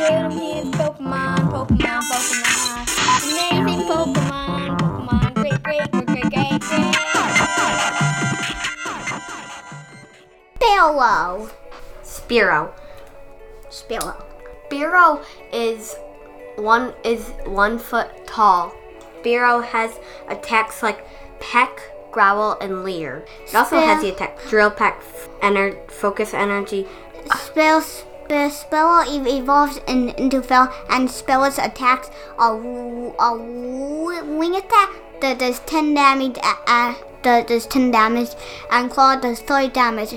[0.00, 2.84] Little His Pokemon, Pokemon, Pokemon.
[3.22, 5.34] Amazing Pokemon, Pokemon.
[5.34, 8.00] Great, great, great, great, great, great.
[10.56, 11.50] Sparrow.
[12.02, 12.70] Spearow.
[13.68, 14.24] Sparrow.
[14.70, 15.96] Spearow is
[16.56, 18.72] one is one foot tall.
[19.22, 19.98] Spearow has
[20.28, 21.04] attacks like
[21.40, 21.80] peck,
[22.10, 23.24] growl, and leer.
[23.46, 25.00] It also Spare- has the attack drill, peck,
[25.42, 26.86] ener- focus, energy.
[27.36, 27.82] Spell,
[28.30, 33.14] spell, Sparrow evolves in, into Fel, and Sparrow's attacks are, w-
[34.38, 36.94] wing attack that does 10 damage, uh, uh,
[37.42, 38.30] does 10 damage,
[38.70, 40.14] and Claw does 30 damage.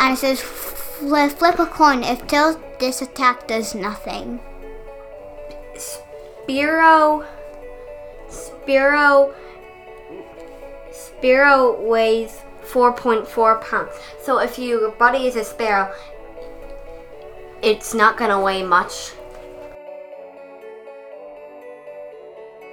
[0.00, 2.02] And it says flip, a coin.
[2.02, 4.40] If tails, this attack does nothing.
[5.76, 7.26] Spearow.
[8.28, 9.34] Spearow.
[10.90, 13.92] Spearow weighs 4.4 pounds.
[14.22, 15.94] So if your buddy is a sparrow,
[17.64, 19.12] it's not gonna weigh much.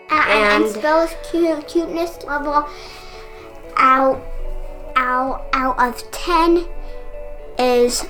[0.10, 2.68] Uh, and, and, And- Sparrow's cute, cuteness level
[3.78, 4.22] out,
[4.98, 6.68] out, out of 10
[7.58, 8.06] is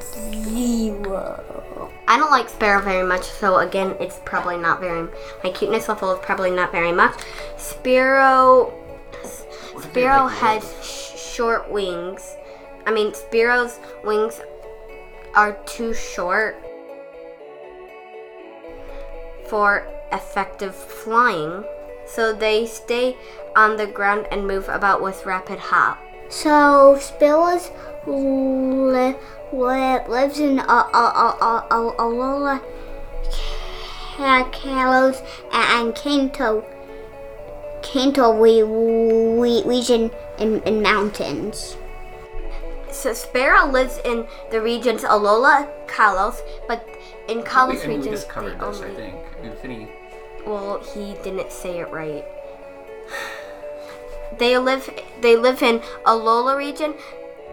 [0.00, 1.90] zero.
[2.08, 5.08] I don't like Sparrow very much, so again, it's probably not very.
[5.44, 7.14] My cuteness level is probably not very much.
[7.58, 8.72] Sparrow.
[9.80, 12.36] Sparrow has sh- short wings.
[12.86, 14.40] I mean, Sparrow's wings
[15.34, 16.56] are too short
[19.46, 21.64] for effective flying,
[22.06, 23.16] so they stay
[23.56, 25.98] on the ground and move about with rapid hop.
[26.28, 27.70] So Spillas
[28.06, 29.16] li-
[29.52, 32.62] li- lives in a a a a a, Alola
[34.16, 35.22] Ca- Kalos
[35.52, 36.64] and Kanto
[37.82, 38.32] Kanto
[39.68, 41.76] region in, in mountains.
[43.02, 46.88] So Sparrow lives in the regions Alola, Kalos, but
[47.26, 49.16] in We, Kalos I mean, we just covered they this, I um, think.
[49.42, 49.88] Infinity.
[50.46, 52.24] Well, he didn't say it right.
[54.38, 54.88] They live.
[55.20, 56.94] They live in Alola region,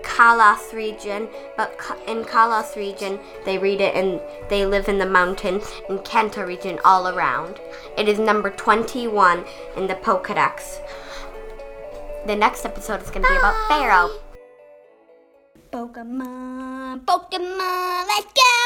[0.03, 1.75] Kalos region, but
[2.05, 4.21] in Kalos region, they read it and
[4.51, 7.59] they live in the mountains in Kanto region all around.
[7.97, 9.43] It is number 21
[9.75, 10.79] in the Pokedex.
[12.27, 14.28] The next episode is going to be about Fearow.
[15.71, 18.58] Pokemon, Pokemon, let's go!